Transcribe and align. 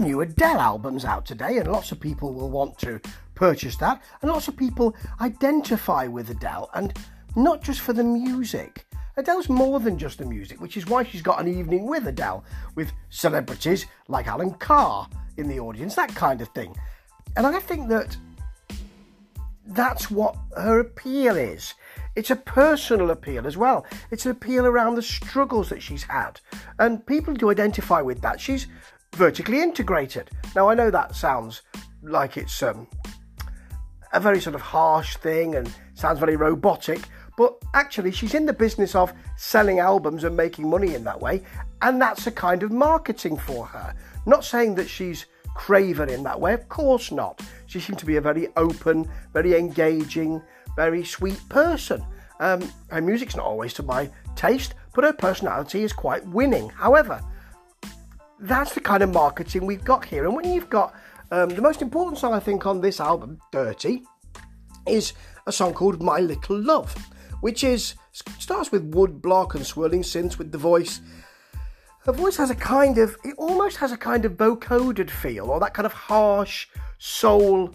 the 0.00 0.06
new 0.06 0.20
Adele 0.20 0.60
album's 0.60 1.06
out 1.06 1.24
today, 1.24 1.56
and 1.56 1.72
lots 1.72 1.90
of 1.90 1.98
people 1.98 2.34
will 2.34 2.50
want 2.50 2.78
to 2.78 3.00
purchase 3.34 3.76
that, 3.76 4.02
and 4.20 4.30
lots 4.30 4.46
of 4.46 4.56
people 4.56 4.94
identify 5.22 6.06
with 6.06 6.28
Adele, 6.28 6.68
and 6.74 6.92
not 7.34 7.62
just 7.62 7.80
for 7.80 7.94
the 7.94 8.04
music. 8.04 8.86
Adele's 9.16 9.48
more 9.48 9.80
than 9.80 9.96
just 9.96 10.18
the 10.18 10.26
music, 10.26 10.60
which 10.60 10.76
is 10.76 10.86
why 10.86 11.02
she's 11.02 11.22
got 11.22 11.40
an 11.40 11.48
evening 11.48 11.86
with 11.86 12.06
Adele, 12.06 12.44
with 12.74 12.92
celebrities 13.08 13.86
like 14.08 14.26
Alan 14.26 14.52
Carr 14.54 15.08
in 15.38 15.48
the 15.48 15.58
audience, 15.58 15.94
that 15.94 16.14
kind 16.14 16.42
of 16.42 16.48
thing. 16.48 16.76
And 17.36 17.46
I 17.46 17.58
think 17.58 17.88
that 17.88 18.16
that's 19.68 20.10
what 20.10 20.36
her 20.56 20.80
appeal 20.80 21.36
is. 21.36 21.72
It's 22.16 22.30
a 22.30 22.36
personal 22.36 23.10
appeal 23.10 23.46
as 23.46 23.56
well. 23.56 23.86
It's 24.10 24.26
an 24.26 24.32
appeal 24.32 24.66
around 24.66 24.94
the 24.94 25.02
struggles 25.02 25.70
that 25.70 25.82
she's 25.82 26.02
had. 26.02 26.40
And 26.78 27.04
people 27.06 27.34
do 27.34 27.50
identify 27.50 28.02
with 28.02 28.20
that. 28.20 28.40
She's 28.40 28.66
vertically 29.16 29.62
integrated. 29.62 30.30
Now, 30.54 30.68
I 30.68 30.74
know 30.74 30.90
that 30.90 31.16
sounds 31.16 31.62
like 32.02 32.36
it's 32.36 32.62
um, 32.62 32.86
a 34.12 34.20
very 34.20 34.40
sort 34.40 34.54
of 34.54 34.60
harsh 34.60 35.16
thing 35.16 35.54
and 35.54 35.72
sounds 35.94 36.20
very 36.20 36.36
robotic, 36.36 37.00
but 37.36 37.56
actually, 37.74 38.12
she's 38.12 38.34
in 38.34 38.46
the 38.46 38.52
business 38.52 38.94
of 38.94 39.12
selling 39.36 39.78
albums 39.78 40.24
and 40.24 40.36
making 40.36 40.68
money 40.68 40.94
in 40.94 41.04
that 41.04 41.20
way, 41.20 41.42
and 41.82 42.00
that's 42.00 42.26
a 42.26 42.30
kind 42.30 42.62
of 42.62 42.70
marketing 42.70 43.36
for 43.36 43.66
her. 43.66 43.94
Not 44.26 44.44
saying 44.44 44.74
that 44.76 44.88
she's 44.88 45.26
craven 45.54 46.08
in 46.08 46.22
that 46.22 46.40
way, 46.40 46.52
of 46.52 46.68
course 46.68 47.10
not. 47.10 47.40
She 47.66 47.80
seems 47.80 47.98
to 47.98 48.06
be 48.06 48.16
a 48.16 48.20
very 48.20 48.48
open, 48.56 49.10
very 49.32 49.54
engaging, 49.54 50.42
very 50.76 51.04
sweet 51.04 51.40
person. 51.48 52.04
Um, 52.40 52.70
her 52.90 53.00
music's 53.00 53.36
not 53.36 53.46
always 53.46 53.72
to 53.74 53.82
my 53.82 54.10
taste, 54.34 54.74
but 54.94 55.04
her 55.04 55.12
personality 55.12 55.82
is 55.82 55.92
quite 55.92 56.26
winning. 56.26 56.68
However, 56.68 57.22
that's 58.40 58.74
the 58.74 58.80
kind 58.80 59.02
of 59.02 59.12
marketing 59.12 59.66
we've 59.66 59.84
got 59.84 60.04
here. 60.04 60.24
And 60.24 60.34
when 60.34 60.52
you've 60.52 60.70
got 60.70 60.94
um, 61.30 61.48
the 61.50 61.62
most 61.62 61.82
important 61.82 62.18
song, 62.18 62.34
I 62.34 62.40
think, 62.40 62.66
on 62.66 62.80
this 62.80 63.00
album, 63.00 63.40
30, 63.52 64.02
is 64.86 65.12
a 65.46 65.52
song 65.52 65.74
called 65.74 66.02
My 66.02 66.18
Little 66.20 66.58
Love, 66.58 66.94
which 67.40 67.64
is 67.64 67.94
starts 68.12 68.72
with 68.72 68.94
wood 68.94 69.20
block 69.20 69.54
and 69.54 69.66
swirling 69.66 70.02
synths 70.02 70.38
with 70.38 70.52
the 70.52 70.58
voice. 70.58 71.00
Her 72.04 72.12
voice 72.12 72.36
has 72.36 72.50
a 72.50 72.54
kind 72.54 72.98
of, 72.98 73.16
it 73.24 73.34
almost 73.36 73.78
has 73.78 73.92
a 73.92 73.96
kind 73.96 74.24
of 74.24 74.32
vocoded 74.32 75.10
feel, 75.10 75.50
or 75.50 75.58
that 75.60 75.74
kind 75.74 75.86
of 75.86 75.92
harsh 75.92 76.68
soul. 76.98 77.72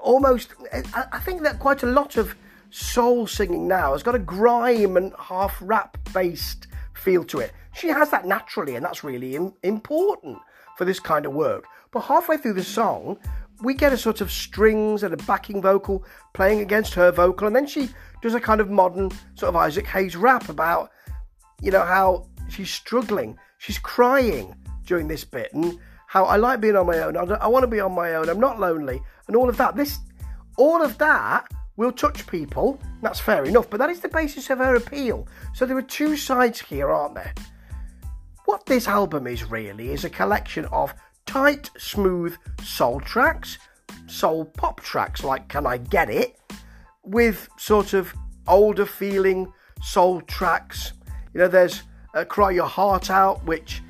Almost, 0.00 0.54
I 0.94 1.20
think 1.20 1.42
that 1.42 1.60
quite 1.60 1.82
a 1.82 1.86
lot 1.86 2.16
of 2.16 2.34
soul 2.70 3.26
singing 3.26 3.68
now 3.68 3.92
has 3.92 4.02
got 4.02 4.14
a 4.14 4.18
grime 4.18 4.96
and 4.96 5.12
half 5.18 5.56
rap 5.60 5.96
based 6.12 6.66
feel 7.00 7.24
to 7.24 7.40
it. 7.40 7.52
She 7.74 7.88
has 7.88 8.10
that 8.10 8.26
naturally, 8.26 8.76
and 8.76 8.84
that's 8.84 9.02
really 9.04 9.34
important 9.62 10.38
for 10.76 10.84
this 10.84 11.00
kind 11.00 11.26
of 11.26 11.32
work. 11.32 11.64
But 11.92 12.00
halfway 12.00 12.36
through 12.36 12.54
the 12.54 12.64
song, 12.64 13.18
we 13.62 13.74
get 13.74 13.92
a 13.92 13.98
sort 13.98 14.20
of 14.20 14.30
strings 14.30 15.02
and 15.02 15.12
a 15.12 15.16
backing 15.18 15.60
vocal 15.60 16.04
playing 16.32 16.60
against 16.60 16.94
her 16.94 17.10
vocal, 17.12 17.46
and 17.46 17.56
then 17.56 17.66
she 17.66 17.88
does 18.22 18.34
a 18.34 18.40
kind 18.40 18.60
of 18.60 18.70
modern 18.70 19.10
sort 19.34 19.48
of 19.48 19.56
Isaac 19.56 19.86
Hayes 19.88 20.16
rap 20.16 20.48
about, 20.48 20.90
you 21.60 21.70
know, 21.70 21.84
how 21.84 22.26
she's 22.48 22.70
struggling, 22.70 23.38
she's 23.58 23.78
crying 23.78 24.54
during 24.86 25.08
this 25.08 25.24
bit, 25.24 25.52
and 25.52 25.78
how 26.06 26.24
I 26.24 26.36
like 26.36 26.60
being 26.60 26.76
on 26.76 26.86
my 26.86 26.98
own. 26.98 27.16
I, 27.16 27.22
I 27.22 27.46
want 27.46 27.62
to 27.62 27.68
be 27.68 27.80
on 27.80 27.92
my 27.92 28.14
own. 28.14 28.28
I'm 28.28 28.40
not 28.40 28.58
lonely, 28.58 29.00
and 29.26 29.36
all 29.36 29.48
of 29.48 29.56
that. 29.58 29.76
This, 29.76 29.98
all 30.56 30.82
of 30.82 30.98
that 30.98 31.46
will 31.80 31.90
touch 31.90 32.26
people. 32.26 32.78
That's 33.00 33.20
fair 33.20 33.46
enough, 33.46 33.70
but 33.70 33.78
that 33.78 33.88
is 33.88 34.00
the 34.00 34.08
basis 34.08 34.50
of 34.50 34.58
her 34.58 34.74
appeal. 34.74 35.26
So 35.54 35.64
there 35.64 35.78
are 35.78 35.82
two 35.82 36.14
sides 36.14 36.60
here, 36.60 36.90
aren't 36.90 37.14
there? 37.14 37.32
What 38.44 38.66
this 38.66 38.86
album 38.86 39.26
is 39.26 39.50
really 39.50 39.88
is 39.88 40.04
a 40.04 40.10
collection 40.10 40.66
of 40.66 40.92
tight, 41.24 41.70
smooth 41.78 42.36
soul 42.62 43.00
tracks, 43.00 43.56
soul 44.06 44.44
pop 44.44 44.82
tracks 44.82 45.24
like 45.24 45.48
Can 45.48 45.66
I 45.66 45.78
Get 45.78 46.10
It, 46.10 46.36
with 47.02 47.48
sort 47.56 47.94
of 47.94 48.12
older 48.46 48.84
feeling 48.84 49.50
soul 49.82 50.20
tracks. 50.20 50.92
You 51.32 51.40
know, 51.40 51.48
there's 51.48 51.84
uh, 52.14 52.26
Cry 52.26 52.50
Your 52.50 52.66
Heart 52.66 53.08
Out, 53.08 53.42
which 53.46 53.80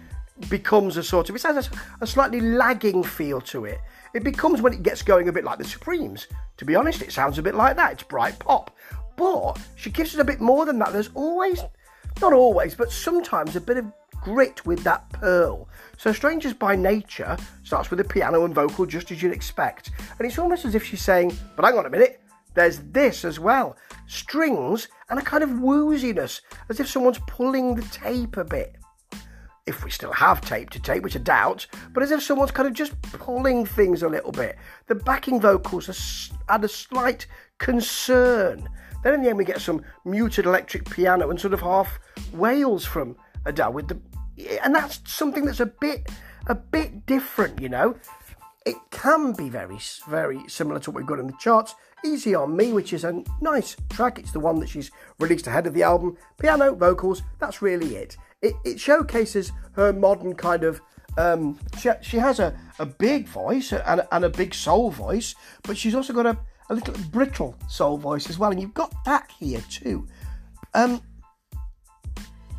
becomes 0.49 0.97
a 0.97 1.03
sort 1.03 1.29
of, 1.29 1.35
it 1.35 1.43
has 1.43 1.67
a, 1.67 1.71
a 2.03 2.07
slightly 2.07 2.41
lagging 2.41 3.03
feel 3.03 3.41
to 3.41 3.65
it. 3.65 3.81
It 4.15 4.23
becomes 4.23 4.63
when 4.63 4.75
it 4.75 4.85
gets 4.85 5.03
going 5.03 5.29
a 5.29 5.33
bit 5.33 5.43
like 5.43 5.59
the 5.59 5.65
Supremes. 5.65 6.29
To 6.61 6.67
be 6.67 6.77
honest, 6.77 7.01
it 7.01 7.11
sounds 7.11 7.39
a 7.39 7.43
bit 7.43 7.55
like 7.55 7.77
that. 7.77 7.93
It's 7.93 8.03
bright 8.03 8.39
pop. 8.39 8.77
But 9.17 9.59
she 9.77 9.89
gives 9.89 10.13
it 10.13 10.21
a 10.21 10.25
bit 10.25 10.43
more 10.43 10.67
than 10.67 10.79
that. 10.81 10.93
There's 10.93 11.09
always, 11.15 11.63
not 12.21 12.35
always, 12.35 12.75
but 12.75 12.93
sometimes 12.93 13.57
a 13.57 13.63
bit 13.63 13.79
of 13.79 13.91
grit 14.21 14.67
with 14.67 14.85
that 14.85 15.09
pearl. 15.09 15.71
So 15.97 16.13
Strangers 16.13 16.53
by 16.53 16.77
Nature 16.77 17.39
starts 17.63 17.89
with 17.89 18.01
a 18.01 18.05
piano 18.05 18.45
and 18.45 18.55
vocal 18.55 18.85
just 18.85 19.11
as 19.11 19.23
you'd 19.23 19.33
expect. 19.33 19.91
And 20.19 20.29
it's 20.29 20.39
almost 20.39 20.67
as 20.67 20.75
if 20.75 20.85
she's 20.85 21.01
saying, 21.01 21.35
but 21.57 21.65
hang 21.65 21.79
on 21.79 21.87
a 21.87 21.91
minute, 21.91 22.21
there's 22.53 22.81
this 22.93 23.25
as 23.25 23.41
well. 23.41 23.79
Strings 24.07 24.89
and 25.09 25.19
a 25.19 25.23
kind 25.23 25.43
of 25.43 25.49
wooziness, 25.49 26.43
as 26.69 26.79
if 26.79 26.91
someone's 26.91 27.21
pulling 27.27 27.75
the 27.75 27.83
tape 27.85 28.37
a 28.37 28.45
bit. 28.45 28.77
If 29.67 29.85
we 29.85 29.91
still 29.91 30.13
have 30.13 30.41
tape 30.41 30.71
to 30.71 30.81
tape, 30.81 31.03
which 31.03 31.17
I 31.17 31.21
doubt, 31.21 31.67
but 31.93 32.03
as 32.03 32.11
if 32.11 32.23
someone's 32.23 32.51
kind 32.51 32.67
of 32.67 32.75
just 32.75 33.01
pulling 33.03 33.67
things 33.67 34.03
a 34.03 34.09
little 34.09 34.33
bit. 34.33 34.57
The 34.87 34.95
backing 34.95 35.41
vocals 35.41 36.31
add 36.49 36.65
a 36.65 36.69
slight 36.69 37.27
concern. 37.59 38.69
Then 39.03 39.15
in 39.15 39.23
the 39.23 39.29
end, 39.29 39.39
we 39.39 39.45
get 39.45 39.61
some 39.61 39.83
muted 40.05 40.47
electric 40.47 40.89
piano 40.91 41.31
and 41.31 41.41
sort 41.41 41.55
of 41.55 41.61
half 41.61 41.99
wails 42.33 42.85
from 42.85 43.17
Adele 43.47 43.73
with 43.73 43.89
the 43.89 44.01
and 44.63 44.75
that's 44.75 45.01
something 45.11 45.45
that's 45.45 45.61
a 45.61 45.67
bit 45.67 46.09
a 46.47 46.55
bit 46.55 47.07
different, 47.07 47.61
you 47.61 47.69
know. 47.69 47.97
It 48.67 48.77
can 48.91 49.33
be 49.33 49.49
very 49.49 49.79
very 50.07 50.41
similar 50.49 50.81
to 50.81 50.91
what 50.91 50.99
we've 50.99 51.07
got 51.07 51.19
in 51.19 51.27
the 51.27 51.37
charts. 51.39 51.75
Easy 52.05 52.35
on 52.35 52.57
Me, 52.57 52.73
which 52.73 52.93
is 52.93 53.05
a 53.05 53.23
nice 53.41 53.77
track. 53.91 54.19
It's 54.19 54.33
the 54.33 54.41
one 54.41 54.61
that 54.61 54.69
she's 54.69 54.91
released 55.19 55.47
ahead 55.47 55.67
of 55.67 55.75
the 55.75 55.83
album. 55.83 56.17
Piano, 56.39 56.75
vocals, 56.75 57.23
that's 57.39 57.63
really 57.63 57.97
it. 57.97 58.17
It, 58.43 58.55
it 58.65 58.81
showcases 58.81 59.53
her 59.73 59.93
modern 59.93 60.35
kind 60.35 60.65
of. 60.65 60.81
Um, 61.19 61.59
she, 61.79 61.91
she 62.03 62.17
has 62.19 62.39
a, 62.39 62.57
a 62.79 62.87
big 62.87 63.27
voice 63.27 63.73
and, 63.73 64.07
and 64.13 64.25
a 64.25 64.31
big 64.31 64.55
soul 64.55 64.91
voice, 64.91 65.35
but 65.65 65.77
she's 65.77 65.95
also 65.95 66.13
got 66.13 66.27
a, 66.27 66.39
a 66.71 66.75
little 66.75 66.95
brittle 67.11 67.57
soul 67.69 67.99
voice 67.99 68.31
as 68.31 68.39
well, 68.39 68.51
and 68.51 68.61
you've 68.61 68.75
got 68.75 68.95
that 69.05 69.31
here 69.39 69.61
too. 69.69 70.07
Um, 70.73 71.03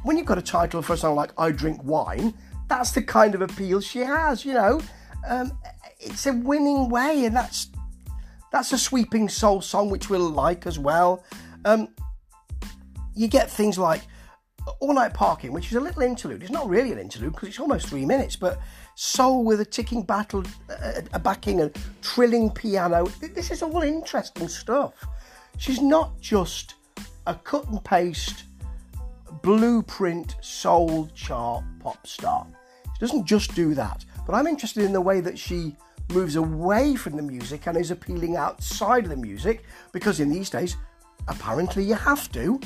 when 0.04 0.18
you've 0.18 0.26
got 0.26 0.38
a 0.38 0.42
title 0.42 0.82
for 0.82 0.94
a 0.94 0.98
song 0.98 1.16
like 1.16 1.32
I 1.38 1.52
Drink 1.52 1.82
Wine, 1.84 2.34
that's 2.68 2.92
the 2.92 3.02
kind 3.02 3.36
of 3.36 3.42
appeal 3.42 3.80
she 3.80 4.00
has, 4.00 4.44
you 4.44 4.54
know. 4.54 4.82
Um, 5.28 5.58
it's 6.00 6.26
a 6.26 6.34
winning 6.34 6.90
way, 6.90 7.26
and 7.26 7.36
that's 7.36 7.68
that's 8.52 8.74
a 8.74 8.78
sweeping 8.78 9.30
soul 9.30 9.62
song 9.62 9.90
which 9.90 10.10
we'll 10.10 10.30
like 10.30 10.68
as 10.68 10.78
well. 10.78 11.24
Um, 11.66 11.88
you 13.16 13.28
get 13.28 13.50
things 13.50 13.78
like 13.78 14.02
All 14.80 14.94
Night 14.94 15.14
Parking, 15.14 15.54
which 15.54 15.68
is 15.68 15.76
a 15.76 15.80
little 15.80 16.02
interlude. 16.02 16.42
It's 16.44 16.52
not 16.52 16.68
really 16.68 16.92
an 16.92 17.00
interlude 17.00 17.34
because 17.34 17.50
it's 17.50 17.60
almost 17.60 17.88
three 17.88 18.06
minutes, 18.06 18.36
but 18.36 18.60
soul 18.96 19.44
with 19.44 19.62
a 19.62 19.66
ticking 19.66 20.04
battle, 20.04 20.44
a, 20.70 21.04
a 21.14 21.20
backing, 21.20 21.62
and 21.62 21.76
trilling 22.02 22.50
piano. 22.50 23.08
This 23.20 23.52
is 23.52 23.62
all 23.64 23.82
interesting 23.82 24.48
stuff. 24.48 24.94
She's 25.58 25.82
not 25.82 26.20
just 26.20 26.76
a 27.28 27.36
cut 27.36 27.68
and 27.68 27.84
paste 27.84 28.44
blueprint 29.42 30.36
soul 30.42 31.08
chart 31.16 31.64
pop 31.80 32.06
star. 32.06 32.46
She 32.94 33.00
doesn't 33.00 33.26
just 33.26 33.56
do 33.56 33.74
that, 33.76 34.06
but 34.26 34.36
I'm 34.36 34.48
interested 34.48 34.84
in 34.84 34.94
the 34.94 35.02
way 35.02 35.22
that 35.22 35.38
she 35.38 35.76
moves 36.12 36.36
away 36.36 36.96
from 36.96 37.16
the 37.16 37.22
music 37.22 37.68
and 37.68 37.78
is 37.78 37.92
appealing 37.92 38.36
outside 38.36 39.04
of 39.04 39.10
the 39.10 39.16
music 39.16 39.64
because 39.92 40.20
in 40.20 40.30
these 40.30 40.50
days, 40.50 40.78
apparently, 41.28 41.84
you 41.84 41.96
have 41.96 42.32
to, 42.32 42.60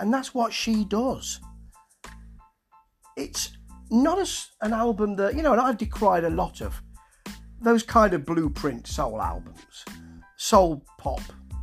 and 0.00 0.12
that's 0.12 0.34
what 0.34 0.52
she 0.52 0.84
does. 0.84 1.40
It's 3.16 3.56
not 3.90 4.18
as 4.18 4.50
an 4.60 4.72
album 4.72 5.16
that, 5.16 5.34
you 5.34 5.42
know, 5.42 5.52
and 5.52 5.60
I've 5.60 5.78
decried 5.78 6.24
a 6.24 6.30
lot 6.30 6.60
of 6.60 6.82
those 7.60 7.82
kind 7.82 8.14
of 8.14 8.24
blueprint 8.24 8.86
soul 8.86 9.20
albums, 9.20 9.84
soul 10.36 10.84
pop 10.98 11.20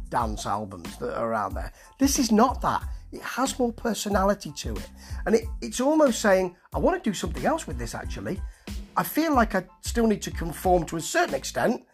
dance 0.10 0.46
albums 0.46 0.98
that 0.98 1.18
are 1.18 1.32
around 1.32 1.54
there. 1.54 1.72
This 2.00 2.20
is 2.20 2.32
not 2.32 2.62
that. 2.62 2.84
It 3.12 3.22
has 3.22 3.58
more 3.58 3.74
personality 3.74 4.52
to 4.58 4.76
it. 4.76 4.90
And 5.26 5.36
it, 5.36 5.46
it's 5.62 5.82
almost 5.82 6.22
saying, 6.22 6.56
I 6.74 6.80
want 6.80 7.04
to 7.04 7.10
do 7.10 7.14
something 7.14 7.46
else 7.46 7.66
with 7.66 7.78
this 7.78 7.96
actually. 7.96 8.40
I 9.00 9.04
feel 9.04 9.34
like 9.34 9.56
I 9.56 9.64
still 9.80 10.08
need 10.08 10.22
to 10.24 10.32
conform 10.32 10.86
to 10.88 10.98
a 10.98 11.02
certain 11.02 11.34
extent, 11.34 11.86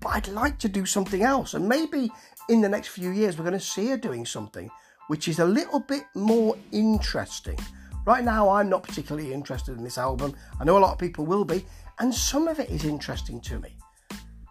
but 0.00 0.08
I'd 0.08 0.28
like 0.28 0.58
to 0.60 0.68
do 0.68 0.86
something 0.86 1.22
else. 1.22 1.52
And 1.52 1.68
maybe 1.68 2.10
in 2.48 2.62
the 2.62 2.70
next 2.70 2.88
few 2.88 3.10
years, 3.10 3.36
we're 3.36 3.44
going 3.44 3.52
to 3.58 3.60
see 3.60 3.88
her 3.88 3.98
doing 3.98 4.24
something 4.24 4.70
which 5.08 5.28
is 5.28 5.40
a 5.40 5.44
little 5.44 5.78
bit 5.78 6.04
more 6.14 6.56
interesting. 6.72 7.58
Right 8.06 8.24
now, 8.24 8.48
I'm 8.48 8.70
not 8.70 8.82
particularly 8.82 9.34
interested 9.34 9.76
in 9.76 9.84
this 9.84 9.98
album. 9.98 10.34
I 10.58 10.64
know 10.64 10.78
a 10.78 10.80
lot 10.80 10.94
of 10.94 10.98
people 10.98 11.26
will 11.26 11.44
be, 11.44 11.66
and 11.98 12.14
some 12.14 12.48
of 12.48 12.58
it 12.60 12.70
is 12.70 12.86
interesting 12.86 13.38
to 13.42 13.60
me. 13.60 13.76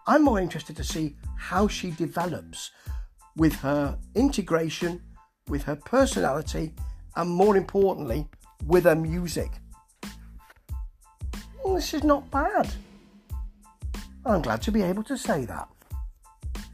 I'm 0.06 0.24
more 0.24 0.40
interested 0.40 0.76
to 0.76 0.84
see 0.84 1.16
how 1.36 1.68
she 1.68 1.90
develops 1.90 2.70
with 3.38 3.56
her 3.56 3.98
integration 4.14 5.02
with 5.50 5.64
her 5.64 5.78
personality, 5.78 6.76
and 7.16 7.28
more 7.28 7.58
importantly, 7.58 8.30
with 8.68 8.84
her 8.84 8.96
music. 8.96 9.50
This 11.76 11.94
is 11.94 12.04
not 12.04 12.30
bad. 12.32 12.70
I'm 14.26 14.42
glad 14.42 14.62
to 14.64 14.72
be 14.72 14.82
able 14.82 15.04
to 15.04 15.18
say 15.18 15.46
that. 15.46 15.68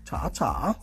Ta 0.05 0.29
ta. 0.29 0.75